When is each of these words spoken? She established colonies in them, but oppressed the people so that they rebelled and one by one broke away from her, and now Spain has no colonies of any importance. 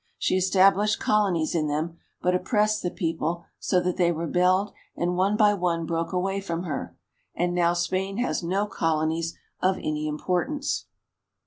She 0.17 0.35
established 0.35 0.99
colonies 0.99 1.53
in 1.53 1.67
them, 1.67 1.99
but 2.23 2.33
oppressed 2.33 2.81
the 2.81 2.89
people 2.89 3.45
so 3.59 3.79
that 3.81 3.97
they 3.97 4.11
rebelled 4.11 4.73
and 4.95 5.15
one 5.15 5.37
by 5.37 5.53
one 5.53 5.85
broke 5.85 6.11
away 6.11 6.41
from 6.41 6.63
her, 6.63 6.97
and 7.35 7.53
now 7.53 7.73
Spain 7.73 8.17
has 8.17 8.41
no 8.41 8.65
colonies 8.65 9.37
of 9.61 9.77
any 9.77 10.07
importance. 10.07 10.87